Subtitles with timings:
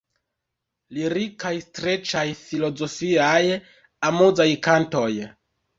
[0.97, 3.61] Lirikaj, streĉaj, filozofiaj,
[4.11, 5.11] amuzaj kantoj.